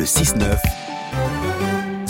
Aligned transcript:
Le 0.00 0.06
6-9 0.06 0.56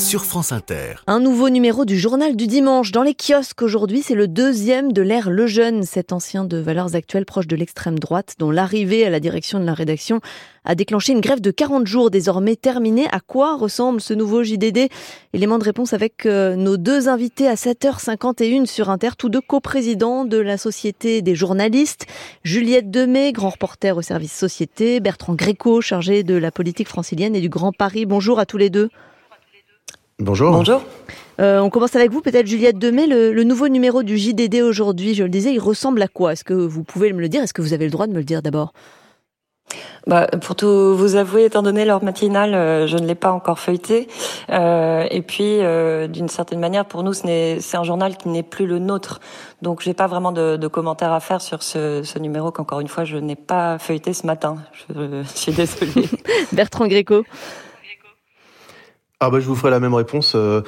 sur 0.01 0.25
France 0.25 0.51
Inter. 0.51 0.95
Un 1.07 1.21
nouveau 1.21 1.51
numéro 1.51 1.85
du 1.85 1.99
journal 1.99 2.35
du 2.35 2.47
dimanche 2.47 2.91
dans 2.91 3.03
les 3.03 3.15
kiosques 3.15 3.61
aujourd'hui, 3.61 4.03
c'est 4.03 4.15
le 4.15 4.29
deuxième 4.29 4.93
de 4.93 5.03
l'ère 5.03 5.29
Le 5.29 5.47
Jeune, 5.47 5.83
cet 5.83 6.13
ancien 6.13 6.45
de 6.45 6.57
valeurs 6.57 6.95
actuelles 6.95 7.27
proche 7.27 7.47
de 7.47 7.55
l'extrême 7.55 7.99
droite, 7.99 8.37
dont 8.39 8.51
l'arrivée 8.51 9.05
à 9.05 9.11
la 9.11 9.21
direction 9.21 9.61
de 9.61 9.67
la 9.67 9.75
rédaction 9.75 10.21
a 10.65 10.75
déclenché 10.75 11.13
une 11.13 11.21
grève 11.21 11.43
de 11.43 11.51
40 11.51 11.87
jours 11.87 12.11
désormais 12.11 12.57
terminée. 12.57 13.09
À 13.13 13.21
quoi 13.21 13.57
ressemble 13.57 14.01
ce 14.01 14.15
nouveau 14.15 14.43
JDD 14.43 14.89
Élément 15.35 15.59
de 15.59 15.65
réponse 15.65 15.93
avec 15.93 16.25
euh, 16.25 16.57
nos 16.57 16.79
deux 16.79 17.09
invités 17.09 17.47
à 17.47 17.55
7h51 17.55 18.65
sur 18.65 18.89
Inter, 18.89 19.11
tous 19.19 19.29
deux 19.29 19.43
coprésidents 19.43 20.25
de 20.25 20.39
la 20.39 20.57
Société 20.57 21.21
des 21.21 21.35
journalistes. 21.35 22.07
Juliette 22.43 22.91
Demey, 22.91 23.33
grand 23.33 23.51
reporter 23.51 23.99
au 23.99 24.03
service 24.03 24.33
Société, 24.33 25.01
Bertrand 25.01 25.35
Gréco, 25.35 25.83
chargé 25.83 26.23
de 26.23 26.35
la 26.35 26.51
politique 26.51 26.89
francilienne 26.89 27.37
et 27.37 27.41
du 27.41 27.51
Grand 27.51 27.73
Paris. 27.73 28.07
Bonjour 28.07 28.39
à 28.39 28.47
tous 28.47 28.57
les 28.57 28.71
deux. 28.71 28.89
Bonjour. 30.21 30.53
Bonjour. 30.53 30.83
Euh, 31.41 31.61
on 31.61 31.71
commence 31.71 31.97
avec 31.97 32.11
vous, 32.11 32.21
peut-être 32.21 32.47
Juliette 32.47 32.79
Demey. 32.79 33.07
Le, 33.07 33.33
le 33.33 33.45
nouveau 33.45 33.69
numéro 33.69 34.03
du 34.03 34.19
JDD 34.19 34.57
aujourd'hui, 34.63 35.15
je 35.15 35.23
le 35.23 35.31
disais, 35.31 35.55
il 35.55 35.59
ressemble 35.59 36.03
à 36.03 36.09
quoi? 36.09 36.35
Est-ce 36.35 36.45
que 36.45 36.53
vous 36.53 36.85
pouvez 36.85 37.13
me 37.15 37.21
le 37.21 37.31
dire? 37.31 37.43
Est-ce 37.43 37.55
que 37.55 37.63
vous 37.63 37.73
avez 37.73 37.87
le 37.87 37.91
droit 37.91 38.07
de 38.07 38.13
me 38.13 38.19
le 38.19 38.25
dire 38.25 38.43
d'abord? 38.43 38.75
Bah, 40.07 40.27
pour 40.27 40.57
tout 40.57 40.95
vous 40.95 41.17
avouer, 41.17 41.45
étant 41.45 41.63
donné 41.63 41.85
l'heure 41.87 42.03
matinale, 42.03 42.55
euh, 42.55 42.87
je 42.87 42.97
ne 42.97 43.07
l'ai 43.07 43.15
pas 43.15 43.33
encore 43.33 43.59
feuilleté. 43.59 44.09
Euh, 44.51 45.07
et 45.11 45.23
puis, 45.23 45.63
euh, 45.63 46.07
d'une 46.07 46.29
certaine 46.29 46.61
manière, 46.61 46.85
pour 46.85 47.03
nous, 47.03 47.13
c'est 47.15 47.59
un 47.75 47.85
journal 47.85 48.17
qui 48.17 48.29
n'est 48.29 48.43
plus 48.43 48.67
le 48.67 48.79
nôtre. 48.79 49.21
Donc, 49.63 49.81
j'ai 49.81 49.95
pas 49.95 50.07
vraiment 50.07 50.33
de, 50.33 50.57
de, 50.57 50.69
commentaires 50.69 51.13
à 51.13 51.21
faire 51.21 51.41
sur 51.41 51.63
ce, 51.63 52.03
ce 52.03 52.19
numéro 52.19 52.51
qu'encore 52.51 52.81
une 52.81 52.89
fois, 52.89 53.05
je 53.05 53.17
n'ai 53.17 53.37
pas 53.37 53.79
feuilleté 53.79 54.13
ce 54.13 54.27
matin. 54.27 54.57
Je, 54.89 55.23
je 55.23 55.39
suis 55.39 55.53
désolée. 55.53 56.09
Bertrand 56.53 56.87
Gréco. 56.87 57.25
Ah 59.23 59.29
bah 59.29 59.39
je 59.39 59.47
vous 59.47 59.55
ferai 59.55 59.71
la 59.71 59.81
même 59.81 59.93
réponse. 59.93 60.33
Euh, 60.35 60.63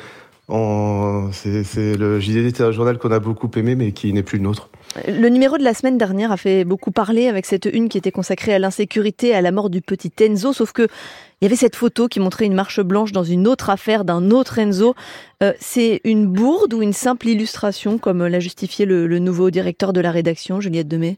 c'est 1.33 1.97
le 1.97 2.21
JDD 2.21 2.47
était 2.49 2.63
un 2.63 2.71
journal 2.71 2.99
qu'on 2.99 3.11
a 3.11 3.19
beaucoup 3.19 3.51
aimé 3.57 3.75
mais 3.75 3.93
qui 3.93 4.13
n'est 4.13 4.23
plus 4.23 4.37
le 4.37 4.45
nôtre. 4.45 4.69
Le 5.09 5.31
numéro 5.31 5.57
de 5.57 5.65
la 5.65 5.73
semaine 5.73 5.97
dernière 5.97 6.33
a 6.33 6.37
fait 6.37 6.65
beaucoup 6.65 6.91
parler 6.91 7.29
avec 7.29 7.47
cette 7.47 7.65
une 7.65 7.89
qui 7.89 7.97
était 7.97 8.11
consacrée 8.11 8.53
à 8.53 8.59
l'insécurité, 8.59 9.35
à 9.35 9.41
la 9.41 9.53
mort 9.53 9.71
du 9.71 9.81
petit 9.81 10.13
Enzo, 10.21 10.53
sauf 10.53 10.73
que 10.73 10.83
il 10.83 11.45
y 11.45 11.47
avait 11.47 11.57
cette 11.57 11.77
photo 11.77 12.09
qui 12.09 12.21
montrait 12.21 12.45
une 12.45 12.55
marche 12.55 12.81
blanche 12.83 13.13
dans 13.13 13.25
une 13.25 13.49
autre 13.49 13.71
affaire 13.71 14.05
d'un 14.05 14.31
autre 14.31 14.59
Enzo. 14.59 14.95
Euh, 15.43 15.55
c'est 15.59 16.03
une 16.05 16.27
bourde 16.27 16.75
ou 16.75 16.83
une 16.83 16.93
simple 16.93 17.29
illustration, 17.29 17.97
comme 17.97 18.27
l'a 18.27 18.39
justifié 18.39 18.85
le, 18.85 19.07
le 19.07 19.19
nouveau 19.19 19.51
directeur 19.51 19.95
de 19.95 20.03
la 20.03 20.11
rédaction, 20.11 20.61
Juliette 20.61 20.89
Demey? 20.89 21.17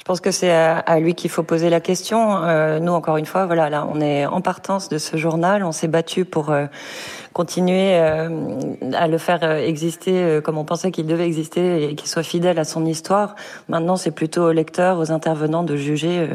Je 0.00 0.04
pense 0.04 0.22
que 0.22 0.30
c'est 0.30 0.50
à, 0.50 0.98
lui 0.98 1.14
qu'il 1.14 1.28
faut 1.28 1.42
poser 1.42 1.68
la 1.68 1.78
question. 1.78 2.42
Euh, 2.42 2.80
nous, 2.80 2.92
encore 2.92 3.18
une 3.18 3.26
fois, 3.26 3.44
voilà, 3.44 3.68
là, 3.68 3.86
on 3.92 4.00
est 4.00 4.24
en 4.24 4.40
partance 4.40 4.88
de 4.88 4.96
ce 4.96 5.18
journal. 5.18 5.62
On 5.62 5.72
s'est 5.72 5.88
battu 5.88 6.24
pour 6.24 6.50
euh, 6.50 6.64
continuer 7.34 7.98
euh, 8.00 8.30
à 8.94 9.08
le 9.08 9.18
faire 9.18 9.44
exister 9.44 10.12
euh, 10.14 10.40
comme 10.40 10.56
on 10.56 10.64
pensait 10.64 10.90
qu'il 10.90 11.04
devait 11.04 11.26
exister 11.26 11.84
et 11.84 11.94
qu'il 11.96 12.08
soit 12.08 12.22
fidèle 12.22 12.58
à 12.58 12.64
son 12.64 12.86
histoire. 12.86 13.34
Maintenant, 13.68 13.96
c'est 13.96 14.10
plutôt 14.10 14.44
aux 14.44 14.52
lecteurs, 14.52 14.98
aux 14.98 15.12
intervenants 15.12 15.64
de 15.64 15.76
juger 15.76 16.30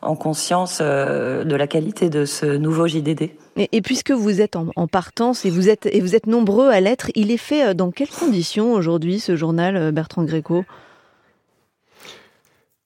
en 0.00 0.16
conscience 0.16 0.80
de 0.80 1.54
la 1.54 1.66
qualité 1.66 2.08
de 2.08 2.24
ce 2.24 2.46
nouveau 2.46 2.88
JDD. 2.88 3.32
Et, 3.56 3.68
et 3.72 3.82
puisque 3.82 4.12
vous 4.12 4.40
êtes 4.40 4.56
en, 4.56 4.68
en, 4.76 4.86
partance 4.86 5.44
et 5.44 5.50
vous 5.50 5.68
êtes 5.68 5.84
et 5.84 6.00
vous 6.00 6.16
êtes 6.16 6.26
nombreux 6.26 6.70
à 6.70 6.80
l'être, 6.80 7.10
il 7.14 7.30
est 7.30 7.36
fait 7.36 7.74
dans 7.74 7.90
quelles 7.90 8.08
conditions 8.08 8.72
aujourd'hui 8.72 9.20
ce 9.20 9.36
journal, 9.36 9.92
Bertrand 9.92 10.24
Gréco? 10.24 10.64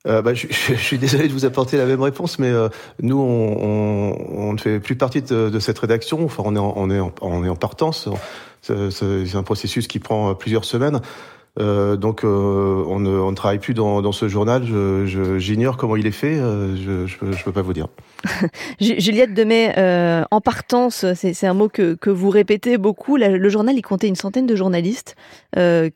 Euh, 0.06 0.22
bah, 0.22 0.34
je, 0.34 0.47
suis 0.74 0.98
désolé 0.98 1.28
de 1.28 1.33
vous 1.33 1.44
apporter 1.44 1.77
la 1.77 1.86
même 1.86 2.02
réponse, 2.02 2.38
mais 2.38 2.50
euh, 2.50 2.69
nous, 3.02 3.19
on, 3.19 3.56
on, 3.62 4.48
on, 4.48 4.52
ne 4.52 4.58
fait 4.58 4.80
plus 4.80 4.96
partie 4.96 5.22
de, 5.22 5.48
de, 5.48 5.58
cette 5.58 5.78
rédaction. 5.78 6.24
Enfin, 6.24 6.42
on 6.46 6.56
est 6.56 6.58
on 6.58 6.91
est 6.91 7.12
on 7.20 7.44
est 7.44 7.48
en 7.48 7.56
partance. 7.56 8.08
C'est 8.62 9.34
un 9.34 9.42
processus 9.42 9.86
qui 9.86 9.98
prend 9.98 10.34
plusieurs 10.34 10.64
semaines. 10.64 11.01
Euh, 11.60 11.96
donc, 11.96 12.24
euh, 12.24 12.84
on, 12.88 12.98
ne, 12.98 13.34
travaille 13.34 13.60
plus 13.60 13.74
dans, 13.74 14.12
ce 14.12 14.28
journal. 14.28 14.64
J'ignore 15.38 15.76
comment 15.76 15.96
il 15.96 16.06
est 16.06 16.10
fait. 16.12 16.38
Euh, 16.38 16.76
je 16.76 17.24
ne 17.24 17.44
peux 17.44 17.52
pas 17.52 17.62
vous 17.62 17.72
dire. 17.72 17.86
Juliette 18.80 19.34
Demey, 19.34 19.72
euh, 19.76 20.24
en 20.30 20.40
partance, 20.40 21.04
c'est 21.14 21.46
un 21.46 21.54
mot 21.54 21.68
que, 21.68 22.10
vous 22.10 22.30
répétez 22.30 22.78
beaucoup. 22.78 23.16
Le 23.16 23.48
journal, 23.48 23.76
il 23.76 23.82
comptait 23.82 24.08
une 24.08 24.16
centaine 24.16 24.46
de 24.46 24.56
journalistes 24.56 25.16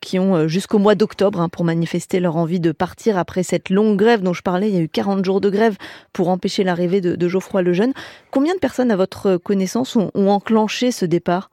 qui 0.00 0.18
ont 0.18 0.46
jusqu'au 0.46 0.78
mois 0.78 0.94
d'octobre 0.94 1.40
hein, 1.40 1.48
pour 1.48 1.64
manifester 1.64 2.20
leur 2.20 2.36
envie 2.36 2.60
de 2.60 2.72
partir 2.72 3.18
après 3.18 3.42
cette 3.42 3.70
longue 3.70 3.96
grève 3.96 4.22
dont 4.22 4.32
je 4.32 4.42
parlais. 4.42 4.68
Il 4.68 4.74
y 4.74 4.78
a 4.78 4.82
eu 4.82 4.88
40 4.88 5.24
jours 5.24 5.40
de 5.40 5.50
grève 5.50 5.76
pour 6.12 6.28
empêcher 6.28 6.62
l'arrivée 6.62 7.00
de, 7.00 7.16
de 7.16 7.28
Geoffroy 7.28 7.62
Lejeune. 7.62 7.92
Combien 8.30 8.54
de 8.54 8.60
personnes, 8.60 8.90
à 8.90 8.96
votre 8.96 9.36
connaissance, 9.36 9.96
ont 9.96 10.28
enclenché 10.28 10.92
ce 10.92 11.04
départ? 11.04 11.50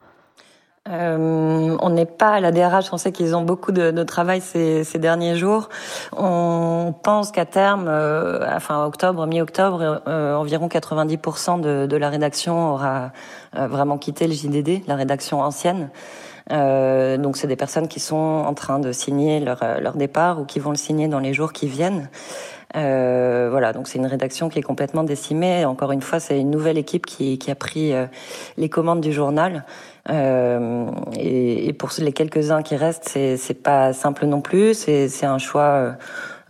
Euh, 0.87 1.75
on 1.81 1.89
n'est 1.89 2.05
pas 2.05 2.33
à 2.33 2.39
la 2.39 2.51
DRH, 2.51 2.93
on 2.93 2.97
sait 2.97 3.11
qu'ils 3.11 3.35
ont 3.35 3.41
beaucoup 3.41 3.71
de, 3.71 3.89
de 3.89 4.03
travail 4.03 4.39
ces, 4.39 4.83
ces, 4.83 4.99
derniers 4.99 5.35
jours. 5.35 5.69
On 6.15 6.93
pense 7.01 7.31
qu'à 7.31 7.45
terme, 7.45 7.87
euh, 7.87 8.45
enfin 8.55 8.85
octobre, 8.85 9.25
mi-octobre, 9.25 10.03
euh, 10.07 10.35
environ 10.35 10.67
90% 10.67 11.59
de, 11.59 11.87
de, 11.87 11.97
la 11.97 12.09
rédaction 12.09 12.73
aura 12.73 13.11
euh, 13.57 13.67
vraiment 13.67 13.97
quitté 13.97 14.27
le 14.27 14.33
JDD, 14.33 14.87
la 14.87 14.95
rédaction 14.95 15.41
ancienne. 15.41 15.89
Euh, 16.51 17.17
donc 17.17 17.37
c'est 17.37 17.47
des 17.47 17.55
personnes 17.55 17.87
qui 17.87 17.99
sont 17.99 18.15
en 18.15 18.53
train 18.53 18.77
de 18.77 18.91
signer 18.91 19.39
leur, 19.39 19.63
leur 19.81 19.95
départ 19.95 20.39
ou 20.39 20.45
qui 20.45 20.59
vont 20.59 20.69
le 20.69 20.77
signer 20.77 21.07
dans 21.07 21.19
les 21.19 21.33
jours 21.33 21.51
qui 21.51 21.65
viennent. 21.67 22.09
Euh, 22.75 23.47
voilà, 23.49 23.73
donc 23.73 23.87
c'est 23.87 23.97
une 23.97 24.05
rédaction 24.05 24.49
qui 24.49 24.59
est 24.59 24.63
complètement 24.63 25.03
décimée. 25.03 25.65
Encore 25.65 25.91
une 25.91 26.01
fois, 26.01 26.19
c'est 26.19 26.39
une 26.39 26.51
nouvelle 26.51 26.77
équipe 26.77 27.05
qui, 27.05 27.37
qui 27.37 27.51
a 27.51 27.55
pris 27.55 27.93
euh, 27.93 28.05
les 28.57 28.69
commandes 28.69 29.01
du 29.01 29.13
journal. 29.13 29.63
Euh, 30.09 30.85
et, 31.17 31.67
et, 31.67 31.73
pour 31.73 31.89
les 31.99 32.11
quelques-uns 32.11 32.61
qui 32.61 32.75
restent, 32.75 33.09
c'est, 33.09 33.63
pas 33.63 33.93
simple 33.93 34.25
non 34.25 34.41
plus. 34.41 34.73
C'est, 34.73 35.25
un 35.25 35.37
choix 35.37 35.95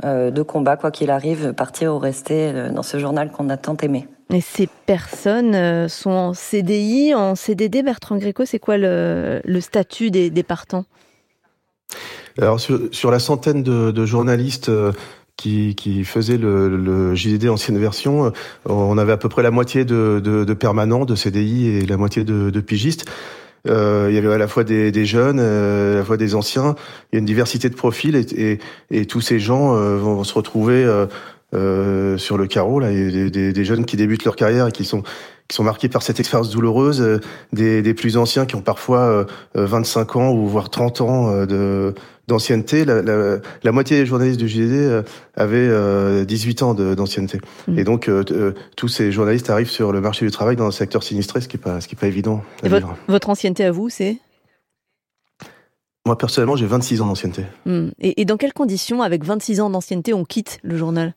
euh, 0.04 0.32
de 0.32 0.42
combat, 0.42 0.78
quoi 0.78 0.92
qu'il 0.92 1.12
arrive, 1.12 1.54
partir 1.54 1.94
ou 1.94 2.00
rester 2.00 2.52
euh, 2.54 2.70
dans 2.70 2.84
ce 2.84 3.00
journal 3.00 3.32
qu'on 3.32 3.50
a 3.50 3.58
tant 3.58 3.78
aimé. 3.78 4.08
Et 4.34 4.42
ces 4.42 4.68
personnes 4.88 5.88
sont 5.88 6.10
en 6.10 6.34
CDI, 6.34 7.14
en 7.14 7.36
CDD, 7.36 7.84
Bertrand 7.84 8.18
Gréco, 8.18 8.44
c'est 8.44 8.58
quoi 8.58 8.78
le, 8.78 9.40
le 9.46 9.62
statut 9.62 10.10
des, 10.10 10.32
des 10.32 10.44
partants? 10.44 10.86
Alors 12.42 12.60
sur, 12.60 12.80
sur, 12.92 13.12
la 13.12 13.20
centaine 13.20 13.64
de, 13.64 13.92
de 13.92 14.06
journalistes 14.06 14.70
euh, 14.70 14.92
qui, 15.38 15.76
qui 15.76 16.04
faisait 16.04 16.38
le, 16.38 16.76
le, 16.76 17.16
JDD 17.16 17.50
ancienne 17.50 17.78
version, 17.78 18.28
euh, 18.28 18.32
on 18.66 18.98
avait 18.98 19.12
à 19.12 19.18
peu 19.18 19.30
près 19.30 19.44
la 19.44 19.52
moitié 19.52 19.86
de, 19.86 20.22
de, 20.24 20.44
de 20.44 20.54
permanents, 20.54 21.06
de 21.06 21.16
CDI 21.16 21.68
et 21.68 21.86
la 21.86 21.98
moitié 21.98 22.24
de, 22.24 22.50
de 22.50 22.60
pigistes. 22.62 23.06
Euh, 23.68 24.08
il 24.10 24.16
y 24.16 24.18
avait 24.18 24.32
à 24.32 24.38
la 24.38 24.48
fois 24.48 24.64
des, 24.64 24.92
des 24.92 25.06
jeunes, 25.06 25.40
euh, 25.40 25.96
à 25.96 25.98
la 25.98 26.06
fois 26.06 26.18
des 26.18 26.36
anciens. 26.36 26.76
Il 27.12 27.16
y 27.16 27.18
a 27.18 27.20
une 27.20 27.26
diversité 27.26 27.70
de 27.70 27.76
profils 27.76 28.16
et, 28.16 28.26
et, 28.52 28.60
et 28.92 29.06
tous 29.06 29.22
ces 29.22 29.40
gens 29.40 29.76
euh, 29.76 29.98
vont, 29.98 30.24
se 30.24 30.34
retrouver 30.34 30.86
euh, 31.56 32.16
euh, 32.16 32.18
sur 32.18 32.38
le 32.38 32.48
carreau. 32.48 32.80
Là, 32.80 32.88
a 32.88 32.92
des, 32.92 33.30
des, 33.30 33.66
jeunes 33.66 33.86
qui 33.86 33.96
débutent 33.98 34.26
leur 34.26 34.36
carrière 34.36 34.68
et 34.68 34.72
qui 34.72 34.86
sont 34.86 35.04
qui 35.48 35.56
sont 35.56 35.64
marqués 35.64 35.90
par 35.90 36.02
cette 36.02 36.20
expérience 36.20 36.50
douloureuse, 36.50 37.20
des, 37.54 37.84
des 37.84 37.94
plus 37.94 38.18
anciens 38.18 38.48
qui 38.48 38.56
ont 38.56 38.64
parfois 38.64 39.28
25 39.54 40.16
ans 40.16 40.32
ou 40.32 40.48
voire 40.48 40.72
30 40.72 41.02
ans 41.02 41.46
de 41.46 41.94
d'ancienneté. 42.28 42.86
La, 42.86 43.02
la, 43.02 43.38
la, 43.64 43.72
moitié 43.72 43.98
des 43.98 44.06
journalistes 44.06 44.40
du 44.40 44.48
JDD 44.48 44.74
euh, 44.74 45.04
avaient 45.36 45.68
euh, 45.68 46.26
18 46.26 46.64
ans 46.64 46.74
d'ancienneté. 46.74 47.40
Mmh. 47.68 47.80
Et 47.80 47.84
donc, 47.84 48.10
euh, 48.10 48.24
euh, 48.32 48.54
tous 48.76 48.88
ces 48.88 49.12
journalistes 49.12 49.50
arrivent 49.50 49.70
sur 49.70 49.92
le 49.92 50.02
marché 50.02 50.26
du 50.26 50.32
travail 50.32 50.56
dans 50.56 50.68
un 50.68 50.72
secteur 50.72 51.04
sinistré, 51.04 51.42
ce 51.42 51.48
qui 51.48 51.58
n'est 51.58 51.64
pas, 51.64 51.82
ce 51.82 51.88
qui 51.88 51.96
est 51.96 52.00
pas 52.00 52.08
évident. 52.08 52.42
Et 52.64 52.70
votre, 52.70 52.88
votre, 53.08 53.30
ancienneté 53.30 53.64
à 53.64 53.72
vous, 53.72 53.90
c'est? 53.90 54.18
Moi, 56.06 56.18
personnellement, 56.18 56.56
j'ai 56.56 56.68
26 56.68 57.02
ans 57.02 57.08
d'ancienneté. 57.08 57.44
Mmh. 57.66 57.90
Et, 58.00 58.22
et 58.22 58.26
dans 58.26 58.38
quelles 58.38 58.54
conditions, 58.54 59.02
avec 59.02 59.24
26 59.24 59.60
ans 59.62 59.70
d'ancienneté, 59.70 60.14
on 60.14 60.24
quitte 60.24 60.60
le 60.64 60.78
journal? 60.78 61.14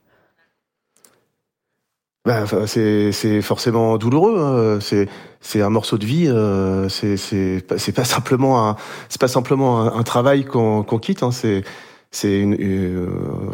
Bah, 2.28 2.44
c'est 2.66 3.40
forcément 3.40 3.96
douloureux. 3.96 4.38
Hein. 4.38 4.78
C'est 4.82 5.08
c'est 5.40 5.62
un 5.62 5.70
morceau 5.70 5.96
de 5.96 6.04
vie. 6.04 6.28
Euh, 6.28 6.90
c'est 6.90 7.16
c'est 7.16 7.92
pas 7.94 8.04
simplement 8.04 8.68
un 8.68 8.76
c'est 9.08 9.18
pas 9.20 9.28
simplement 9.28 9.80
un, 9.80 9.98
un 9.98 10.02
travail 10.02 10.44
qu'on 10.44 10.82
qu'on 10.82 10.98
quitte. 10.98 11.22
Hein. 11.22 11.30
C'est 11.30 11.64
c'est 12.10 12.38
une 12.38 12.54
euh, 12.60 13.06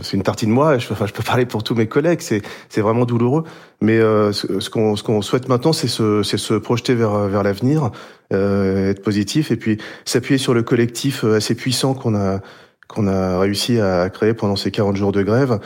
c'est 0.03 0.17
une 0.17 0.25
partie 0.25 0.47
de 0.47 0.51
moi. 0.51 0.79
Je, 0.79 0.93
enfin, 0.93 1.07
je 1.07 1.13
peux 1.13 1.23
parler 1.23 1.47
pour 1.47 1.63
tous 1.63 1.77
mes 1.77 1.87
collègues. 1.87 2.21
C'est 2.21 2.81
vraiment 2.81 3.05
douloureux. 3.05 3.45
Mais 3.81 3.99
euh, 4.01 4.33
ce, 4.33 4.59
ce 4.59 4.71
qu'on 4.71 4.97
ce 4.97 5.05
qu'on 5.05 5.23
souhaite 5.23 5.49
maintenant, 5.49 5.73
c'est 5.73 5.87
se 5.87 6.25
se 6.25 6.55
projeter 6.55 6.97
vers 6.97 7.29
vers 7.29 7.45
l'avenir, 7.45 7.93
euh, 8.33 8.91
être 8.91 9.03
positif 9.05 9.53
et 9.53 9.57
puis 9.57 9.79
s'appuyer 10.05 10.39
sur 10.39 10.53
le 10.53 10.65
collectif 10.65 11.23
assez 11.23 11.55
puissant 11.55 11.95
qu'on 11.95 12.17
a 12.17 12.41
qu'on 12.89 13.07
a 13.07 13.39
réussi 13.39 13.79
à 13.79 14.11
créer 14.11 14.35
pendant 14.35 14.57
ces 14.57 14.73
40 14.73 14.97
jours 14.97 15.13
de 15.13 15.23
grève 15.23 15.53
euh, 15.53 15.59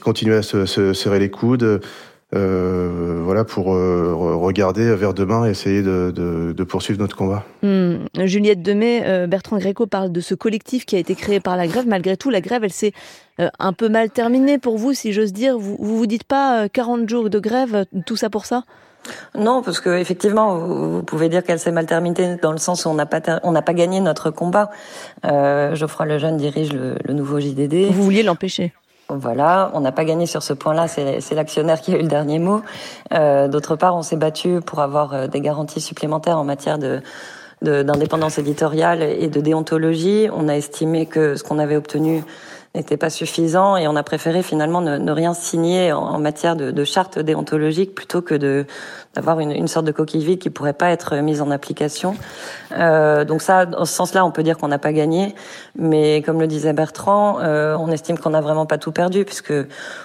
continuer 0.00 0.36
à 0.36 0.42
se, 0.42 0.66
se, 0.66 0.92
serrer 0.92 1.18
les 1.18 1.30
coudes. 1.30 1.80
Euh, 2.34 3.20
voilà 3.22 3.44
pour 3.44 3.74
euh, 3.74 4.14
regarder 4.14 4.94
vers 4.94 5.12
demain 5.12 5.46
et 5.46 5.50
essayer 5.50 5.82
de, 5.82 6.64
poursuivre 6.64 6.98
notre 6.98 7.16
combat. 7.16 7.44
Mmh. 7.62 8.24
Juliette 8.24 8.62
Demey, 8.62 9.02
euh, 9.04 9.26
Bertrand 9.26 9.58
Gréco 9.58 9.86
parle 9.86 10.10
de 10.12 10.20
ce 10.20 10.34
collectif 10.34 10.86
qui 10.86 10.96
a 10.96 10.98
été 10.98 11.14
créé 11.14 11.40
par 11.40 11.56
la 11.56 11.66
grève. 11.66 11.86
Malgré 11.86 12.16
tout, 12.16 12.30
la 12.30 12.40
grève, 12.40 12.64
elle 12.64 12.72
s'est 12.72 12.92
euh, 13.40 13.48
un 13.58 13.72
peu 13.74 13.88
mal 13.88 14.10
terminée 14.10 14.58
pour 14.58 14.78
vous, 14.78 14.94
si 14.94 15.12
j'ose 15.12 15.32
dire. 15.32 15.58
Vous, 15.58 15.76
vous 15.78 15.98
vous 15.98 16.06
dites 16.06 16.24
pas 16.24 16.68
40 16.70 17.08
jours 17.08 17.28
de 17.28 17.38
grève, 17.38 17.84
tout 18.06 18.16
ça 18.16 18.30
pour 18.30 18.46
ça? 18.46 18.64
Non, 19.36 19.62
parce 19.62 19.80
que 19.80 19.90
effectivement, 19.90 20.56
vous, 20.56 21.02
pouvez 21.02 21.28
dire 21.28 21.42
qu'elle 21.42 21.58
s'est 21.58 21.72
mal 21.72 21.86
terminée 21.86 22.36
dans 22.40 22.52
le 22.52 22.58
sens 22.58 22.84
où 22.84 22.88
on 22.88 22.94
n'a 22.94 23.06
pas 23.06 23.20
on 23.42 23.52
n'a 23.52 23.62
pas 23.62 23.74
gagné 23.74 24.00
notre 24.00 24.30
combat. 24.30 24.70
Euh, 25.24 25.74
Geoffroy 25.74 26.06
Lejeune 26.06 26.36
dirige 26.36 26.72
le, 26.72 26.96
le 27.04 27.14
nouveau 27.14 27.40
JDD. 27.40 27.92
Vous 27.92 28.04
vouliez 28.04 28.22
l'empêcher 28.22 28.72
voilà, 29.08 29.70
on 29.74 29.80
n'a 29.80 29.92
pas 29.92 30.04
gagné 30.04 30.26
sur 30.26 30.42
ce 30.42 30.54
point-là, 30.54 30.88
c'est 30.88 31.34
l'actionnaire 31.34 31.80
qui 31.80 31.92
a 31.92 31.98
eu 31.98 32.02
le 32.02 32.08
dernier 32.08 32.38
mot. 32.38 32.62
Euh, 33.12 33.48
D'autre 33.48 33.76
part, 33.76 33.94
on 33.94 34.02
s'est 34.02 34.16
battu 34.16 34.60
pour 34.64 34.80
avoir 34.80 35.12
euh, 35.12 35.26
des 35.26 35.40
garanties 35.40 35.80
supplémentaires 35.80 36.38
en 36.38 36.44
matière 36.44 36.78
de 36.78 37.00
d'indépendance 37.62 38.38
éditoriale 38.38 39.02
et 39.02 39.28
de 39.28 39.40
déontologie. 39.40 40.28
On 40.34 40.48
a 40.48 40.56
estimé 40.56 41.06
que 41.06 41.36
ce 41.36 41.44
qu'on 41.44 41.60
avait 41.60 41.76
obtenu 41.76 42.24
n'était 42.74 42.96
pas 42.96 43.10
suffisant 43.10 43.76
et 43.76 43.86
on 43.86 43.96
a 43.96 44.02
préféré 44.02 44.42
finalement 44.42 44.80
ne, 44.80 45.10
rien 45.10 45.34
signer 45.34 45.92
en, 45.92 46.18
matière 46.18 46.56
de, 46.56 46.84
charte 46.84 47.18
déontologique 47.18 47.94
plutôt 47.94 48.22
que 48.22 48.34
de 48.34 48.66
d'avoir 49.14 49.40
une, 49.40 49.68
sorte 49.68 49.84
de 49.84 49.92
coquille 49.92 50.24
vide 50.24 50.38
qui 50.38 50.48
pourrait 50.48 50.72
pas 50.72 50.88
être 50.88 51.16
mise 51.16 51.42
en 51.42 51.50
application. 51.50 52.16
Euh, 52.78 53.26
donc 53.26 53.42
ça, 53.42 53.66
dans 53.66 53.84
ce 53.84 53.92
sens-là, 53.92 54.24
on 54.24 54.30
peut 54.30 54.42
dire 54.42 54.56
qu'on 54.56 54.68
n'a 54.68 54.78
pas 54.78 54.94
gagné, 54.94 55.34
mais 55.76 56.22
comme 56.22 56.40
le 56.40 56.46
disait 56.46 56.72
Bertrand, 56.72 57.38
euh, 57.40 57.76
on 57.78 57.88
estime 57.88 58.16
qu'on 58.16 58.30
n'a 58.30 58.40
vraiment 58.40 58.64
pas 58.64 58.78
tout 58.78 58.90
perdu 58.90 59.26
puisque 59.26 59.52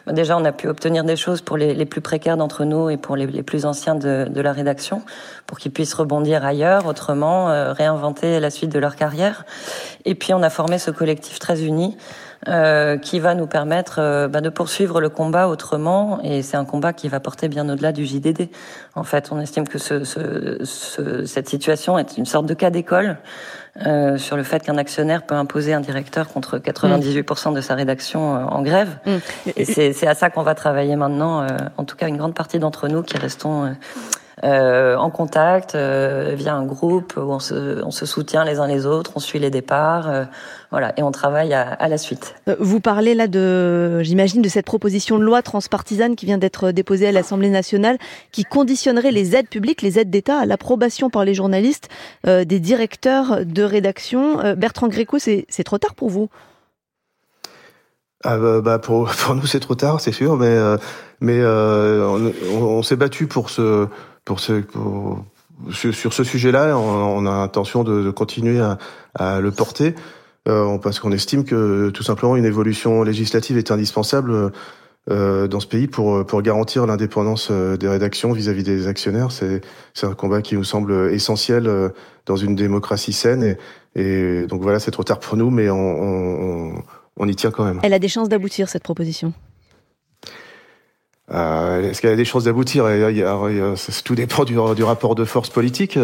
bah, 0.05 0.11
déjà 0.11 0.37
on 0.37 0.43
a 0.43 0.51
pu 0.51 0.67
obtenir 0.67 1.05
des 1.05 1.15
choses 1.15 1.39
pour 1.39 1.55
les, 1.55 1.85
plus 1.85 2.01
précaires 2.01 2.35
d'entre 2.35 2.65
nous 2.65 2.89
et 2.89 2.97
pour 2.97 3.15
les, 3.15 3.27
plus 3.43 3.65
anciens 3.65 3.95
de, 3.95 4.27
de, 4.29 4.41
la 4.41 4.51
rédaction, 4.51 5.03
pour 5.45 5.57
qu'ils 5.57 5.71
puissent 5.71 5.93
rebondir 5.93 6.43
ailleurs, 6.43 6.85
autrement, 6.85 7.49
euh, 7.49 7.71
réinventer 7.71 8.41
la 8.41 8.49
suite 8.49 8.73
de 8.73 8.79
leur 8.79 8.97
carrière. 8.97 9.45
Et 10.03 10.15
puis 10.15 10.33
on 10.33 10.43
a 10.43 10.49
formé 10.49 10.79
ce 10.79 10.91
collectif 10.91 11.39
très 11.39 11.63
uni. 11.63 11.95
Euh, 12.47 12.97
qui 12.97 13.19
va 13.19 13.33
nous 13.33 13.47
permettre 13.47 13.99
euh, 13.99 14.27
bah, 14.27 14.41
de 14.41 14.49
poursuivre 14.49 15.01
le 15.01 15.09
combat 15.09 15.47
autrement. 15.47 16.19
Et 16.23 16.43
c'est 16.43 16.55
un 16.55 16.65
combat 16.65 16.93
qui 16.93 17.09
va 17.09 17.19
porter 17.19 17.49
bien 17.49 17.67
au-delà 17.67 17.91
du 17.91 18.05
JDD. 18.05 18.49
En 18.93 19.03
fait, 19.03 19.31
on 19.31 19.39
estime 19.39 19.67
que 19.67 19.79
ce, 19.79 20.03
ce, 20.03 20.59
ce, 20.63 21.25
cette 21.25 21.49
situation 21.49 21.97
est 21.97 22.15
une 22.15 22.27
sorte 22.27 22.45
de 22.45 22.53
cas 22.53 22.69
d'école 22.69 23.17
euh, 23.85 24.17
sur 24.17 24.37
le 24.37 24.43
fait 24.43 24.63
qu'un 24.63 24.77
actionnaire 24.77 25.23
peut 25.23 25.35
imposer 25.35 25.73
un 25.73 25.81
directeur 25.81 26.29
contre 26.29 26.57
98% 26.57 27.53
de 27.53 27.61
sa 27.61 27.75
rédaction 27.75 28.35
euh, 28.35 28.39
en 28.45 28.61
grève. 28.63 28.97
Mm. 29.05 29.17
Et 29.55 29.65
c'est 29.65 30.07
à 30.07 30.15
ça 30.15 30.29
qu'on 30.29 30.41
va 30.41 30.55
travailler 30.55 30.95
maintenant, 30.95 31.45
en 31.77 31.83
tout 31.83 31.95
cas 31.95 32.07
une 32.07 32.17
grande 32.17 32.33
partie 32.33 32.59
d'entre 32.59 32.87
nous 32.87 33.03
qui 33.03 33.17
restons 33.17 33.65
euh, 33.65 33.69
en 34.43 35.09
contact 35.09 35.73
euh, 35.73 36.33
via 36.35 36.53
un 36.53 36.65
groupe 36.65 37.13
où 37.17 37.21
on 37.21 37.39
se, 37.39 37.83
on 37.83 37.89
se, 37.89 38.05
soutient 38.05 38.45
les 38.45 38.59
uns 38.59 38.67
les 38.67 38.85
autres, 38.85 39.13
on 39.15 39.19
suit 39.19 39.39
les 39.39 39.49
départs, 39.49 40.09
euh, 40.09 40.25
voilà, 40.69 40.93
et 40.97 41.01
on 41.01 41.11
travaille 41.11 41.53
à, 41.53 41.67
à, 41.67 41.87
la 41.87 41.97
suite. 41.97 42.35
Vous 42.59 42.79
parlez 42.79 43.15
là 43.15 43.27
de, 43.27 44.01
j'imagine, 44.03 44.43
de 44.43 44.49
cette 44.49 44.65
proposition 44.65 45.17
de 45.17 45.23
loi 45.23 45.41
transpartisane 45.41 46.15
qui 46.15 46.27
vient 46.27 46.37
d'être 46.37 46.71
déposée 46.71 47.07
à 47.07 47.11
l'Assemblée 47.11 47.49
nationale, 47.49 47.97
qui 48.31 48.43
conditionnerait 48.43 49.11
les 49.11 49.35
aides 49.35 49.49
publiques, 49.49 49.81
les 49.81 49.97
aides 49.97 50.11
d'État, 50.11 50.37
à 50.39 50.45
l'approbation 50.45 51.09
par 51.09 51.25
les 51.25 51.33
journalistes 51.33 51.89
des 52.25 52.59
directeurs 52.59 53.45
de 53.45 53.63
rédaction. 53.63 54.53
Bertrand 54.55 54.87
Gréco, 54.87 55.17
c'est 55.19 55.63
trop 55.63 55.77
tard 55.77 55.95
pour 55.95 56.09
vous? 56.09 56.29
Ah 58.23 58.37
bah, 58.37 58.61
bah 58.61 58.79
pour, 58.79 59.09
pour 59.09 59.35
nous 59.35 59.45
c'est 59.45 59.59
trop 59.59 59.75
tard, 59.75 60.01
c'est 60.01 60.11
sûr, 60.11 60.37
mais 60.37 60.57
mais 61.21 61.43
on, 61.43 62.31
on 62.53 62.83
s'est 62.83 62.95
battu 62.95 63.27
pour 63.27 63.49
ce 63.49 63.87
pour 64.27 64.41
ce, 64.41 64.61
sur, 65.71 66.13
ce 66.13 66.23
sujet-là, 66.25 66.77
on, 66.77 67.25
a 67.25 67.31
intention 67.31 67.85
de, 67.85 68.11
continuer 68.11 68.59
à, 69.15 69.39
le 69.39 69.51
porter 69.51 69.95
euh, 70.49 70.77
parce 70.77 70.99
qu'on 70.99 71.13
estime 71.13 71.45
que 71.45 71.89
tout 71.91 72.03
simplement 72.03 72.35
une 72.35 72.43
évolution 72.43 73.03
législative 73.03 73.57
est 73.57 73.71
indispensable 73.71 74.51
euh, 75.09 75.47
dans 75.47 75.61
ce 75.61 75.67
pays 75.67 75.87
pour 75.87 76.25
pour 76.25 76.41
garantir 76.41 76.85
l'indépendance 76.85 77.47
euh, 77.51 77.77
des 77.77 77.87
rédactions 77.87 78.33
vis-à-vis 78.33 78.63
des 78.63 78.87
actionnaires. 78.87 79.31
C'est 79.31 79.61
c'est 79.93 80.05
un 80.05 80.13
combat 80.13 80.41
qui 80.41 80.55
nous 80.55 80.65
semble 80.65 81.13
essentiel 81.13 81.93
dans 82.25 82.35
une 82.35 82.55
démocratie 82.55 83.13
saine 83.13 83.43
et, 83.43 83.57
et 83.95 84.45
donc 84.47 84.61
voilà, 84.61 84.79
c'est 84.79 84.91
trop 84.91 85.05
tard 85.05 85.21
pour 85.21 85.37
nous, 85.37 85.49
mais 85.49 85.69
on, 85.69 85.77
on, 85.77 86.83
on 87.15 87.27
y 87.29 87.35
tient 87.35 87.51
quand 87.51 87.63
même. 87.63 87.79
Elle 87.81 87.93
a 87.93 87.99
des 87.99 88.09
chances 88.09 88.27
d'aboutir 88.27 88.67
cette 88.67 88.83
proposition. 88.83 89.33
Euh, 91.31 91.89
Est-ce 91.89 92.01
qu'elle 92.01 92.13
a 92.13 92.15
des 92.15 92.25
chances 92.25 92.45
d'aboutir 92.45 92.85
Tout 94.03 94.15
dépend 94.15 94.45
du, 94.45 94.83
rapport 94.83 95.15
de 95.15 95.25
force 95.25 95.49
politique. 95.49 95.99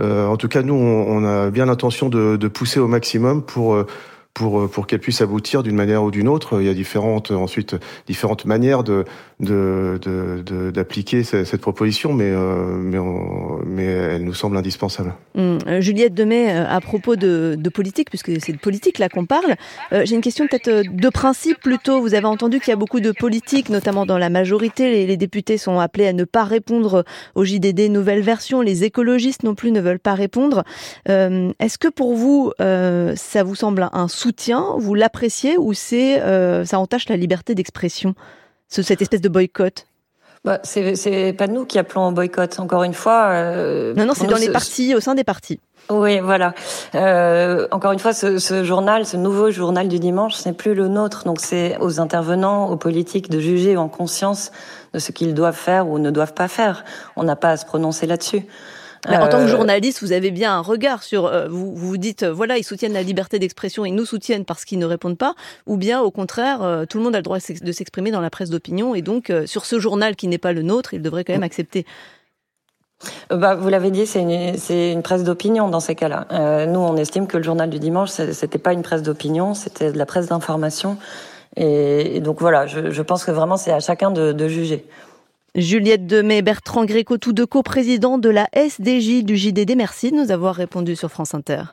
Euh, 0.00 0.26
en 0.26 0.36
tout 0.36 0.48
cas, 0.48 0.62
nous, 0.62 0.74
on, 0.74 1.24
a 1.24 1.50
bien 1.50 1.66
l'intention 1.66 2.08
de, 2.08 2.36
de, 2.36 2.48
pousser 2.48 2.80
au 2.80 2.88
maximum 2.88 3.42
pour 3.42 3.74
euh, 3.74 3.86
pour 4.34 4.60
euh, 4.60 4.68
pour 4.68 4.86
qu'elle 4.86 5.00
puisse 5.00 5.22
aboutir 5.22 5.62
d'une 5.62 5.76
manière 5.76 6.02
ou 6.02 6.10
d'une 6.10 6.28
autre. 6.28 6.60
Il 6.60 6.66
y 6.66 6.70
a 6.70 6.74
différentes 6.74 7.30
ensuite 7.30 7.76
différentes 8.06 8.44
manières 8.44 8.84
de 8.84 9.04
d'appliquer 9.40 11.18
de, 11.18 11.38
de, 11.38 11.44
cette 11.44 11.60
proposition, 11.60 12.12
mais 12.12 12.30
euh, 12.30 12.76
mais 12.76 12.98
mais 13.66 13.84
elle 13.84 14.24
nous 14.24 14.34
semble 14.34 14.56
indispensable. 14.56 15.14
Hum, 15.36 15.58
euh, 15.66 15.80
Juliette 15.80 16.14
Demey, 16.14 16.50
à 16.50 16.80
propos 16.80 17.16
de, 17.16 17.56
politique, 17.72 18.08
puisque 18.08 18.40
c'est 18.40 18.52
de 18.52 18.58
politique 18.58 18.98
là 18.98 19.08
qu'on 19.08 19.26
parle, 19.26 19.56
j'ai 19.92 20.14
une 20.14 20.20
question 20.20 20.46
peut-être 20.46 20.82
de 20.90 21.08
principe 21.08 21.60
plutôt. 21.60 22.00
Vous 22.00 22.14
avez 22.14 22.26
entendu 22.26 22.60
qu'il 22.60 22.68
y 22.68 22.72
a 22.72 22.76
beaucoup 22.76 23.00
de 23.00 23.12
politique, 23.12 23.68
notamment 23.68 24.06
dans 24.06 24.18
la 24.18 24.30
majorité. 24.30 25.06
Les, 25.06 25.16
députés 25.16 25.58
sont 25.58 25.78
appelés 25.78 26.06
à 26.06 26.12
ne 26.12 26.24
pas 26.24 26.44
répondre 26.44 27.04
au 27.34 27.44
JDD 27.44 27.90
nouvelle 27.90 28.20
version. 28.20 28.60
Les 28.60 28.84
écologistes 28.84 29.42
non 29.42 29.54
plus 29.54 29.72
ne 29.72 29.80
veulent 29.80 29.98
pas 29.98 30.14
répondre. 30.14 30.64
Est-ce 31.06 31.78
que 31.78 31.88
pour 31.88 32.14
vous, 32.14 32.52
ça 32.58 33.42
vous 33.42 33.54
semble 33.54 33.88
un 33.92 34.08
soutien, 34.08 34.74
vous 34.78 34.94
l'appréciez? 34.94 35.56
Ou 35.58 35.72
c'est 35.74 36.20
euh, 36.20 36.64
ça 36.64 36.78
entache 36.78 37.08
la 37.08 37.16
liberté 37.16 37.54
d'expression, 37.54 38.14
cette 38.68 39.02
espèce 39.02 39.20
de 39.20 39.28
boycott 39.28 39.86
bah, 40.46 40.60
c'est 40.62 41.34
pas 41.36 41.48
nous 41.48 41.64
qui 41.64 41.76
appelons 41.76 42.06
au 42.06 42.12
boycott. 42.12 42.60
Encore 42.60 42.84
une 42.84 42.94
fois. 42.94 43.30
Euh, 43.30 43.94
non, 43.94 44.06
non, 44.06 44.14
c'est 44.14 44.28
dans 44.28 44.36
les 44.36 44.52
partis, 44.52 44.94
au 44.94 45.00
sein 45.00 45.16
des 45.16 45.24
partis. 45.24 45.58
Oui, 45.90 46.20
voilà. 46.20 46.54
Euh, 46.94 47.66
encore 47.72 47.90
une 47.90 47.98
fois, 47.98 48.12
ce, 48.12 48.38
ce, 48.38 48.62
journal, 48.62 49.06
ce 49.06 49.16
nouveau 49.16 49.50
journal 49.50 49.88
du 49.88 49.98
dimanche, 49.98 50.34
ce 50.34 50.48
n'est 50.48 50.54
plus 50.54 50.74
le 50.74 50.86
nôtre. 50.86 51.24
Donc, 51.24 51.40
c'est 51.40 51.76
aux 51.80 51.98
intervenants, 51.98 52.70
aux 52.70 52.76
politiques 52.76 53.28
de 53.28 53.40
juger 53.40 53.76
en 53.76 53.88
conscience 53.88 54.52
de 54.94 55.00
ce 55.00 55.10
qu'ils 55.10 55.34
doivent 55.34 55.56
faire 55.56 55.88
ou 55.88 55.98
ne 55.98 56.12
doivent 56.12 56.34
pas 56.34 56.48
faire. 56.48 56.84
On 57.16 57.24
n'a 57.24 57.36
pas 57.36 57.50
à 57.50 57.56
se 57.56 57.66
prononcer 57.66 58.06
là-dessus. 58.06 58.46
En 59.08 59.28
tant 59.28 59.38
que 59.38 59.44
euh, 59.44 59.48
journaliste, 59.48 60.02
vous 60.02 60.12
avez 60.12 60.30
bien 60.30 60.54
un 60.54 60.60
regard 60.60 61.02
sur. 61.02 61.26
Euh, 61.26 61.48
vous, 61.48 61.74
vous 61.74 61.96
dites, 61.96 62.22
euh, 62.22 62.32
voilà, 62.32 62.58
ils 62.58 62.64
soutiennent 62.64 62.92
la 62.92 63.02
liberté 63.02 63.38
d'expression, 63.38 63.84
ils 63.84 63.94
nous 63.94 64.06
soutiennent 64.06 64.44
parce 64.44 64.64
qu'ils 64.64 64.78
ne 64.78 64.86
répondent 64.86 65.18
pas, 65.18 65.34
ou 65.66 65.76
bien 65.76 66.00
au 66.00 66.10
contraire, 66.10 66.84
tout 66.88 66.98
le 66.98 67.04
monde 67.04 67.14
a 67.14 67.18
le 67.18 67.22
droit 67.22 67.38
de 67.38 67.72
s'exprimer 67.72 68.10
dans 68.10 68.20
la 68.20 68.30
presse 68.30 68.50
d'opinion, 68.50 68.94
et 68.94 69.02
donc 69.02 69.32
sur 69.46 69.64
ce 69.64 69.78
journal 69.78 70.16
qui 70.16 70.28
n'est 70.28 70.38
pas 70.38 70.52
le 70.52 70.62
nôtre, 70.62 70.94
il 70.94 71.02
devrait 71.02 71.24
quand 71.24 71.32
même 71.32 71.42
accepter. 71.42 71.86
Bah, 73.30 73.54
vous 73.54 73.68
l'avez 73.68 73.90
dit, 73.90 74.06
c'est 74.06 74.22
une, 74.22 74.56
une, 74.70 75.02
presse 75.02 75.22
d'opinion 75.22 75.68
dans 75.68 75.80
ces 75.80 75.94
cas-là. 75.94 76.26
Euh, 76.32 76.66
nous, 76.66 76.80
on 76.80 76.96
estime 76.96 77.26
que 77.26 77.36
le 77.36 77.42
journal 77.42 77.68
du 77.68 77.78
dimanche, 77.78 78.10
c'était 78.10 78.58
pas 78.58 78.72
une 78.72 78.82
presse 78.82 79.02
d'opinion, 79.02 79.54
c'était 79.54 79.92
de 79.92 79.98
la 79.98 80.06
presse 80.06 80.28
d'information. 80.28 80.96
Et, 81.56 82.20
donc 82.20 82.40
voilà, 82.40 82.66
je, 82.66 82.90
je, 82.90 83.02
pense 83.02 83.24
que 83.24 83.30
vraiment, 83.30 83.56
c'est 83.56 83.72
à 83.72 83.80
chacun 83.80 84.10
de, 84.10 84.32
de 84.32 84.48
juger. 84.48 84.86
Juliette 85.56 86.06
Demey, 86.06 86.42
Bertrand 86.42 86.84
Gréco, 86.84 87.16
tous 87.16 87.32
deux 87.32 87.46
co-présidents 87.46 88.18
de 88.18 88.28
la 88.28 88.46
SDJ 88.52 89.24
du 89.24 89.38
JDD. 89.38 89.74
Merci 89.74 90.10
de 90.10 90.16
nous 90.16 90.30
avoir 90.30 90.54
répondu 90.54 90.96
sur 90.96 91.10
France 91.10 91.34
Inter. 91.34 91.62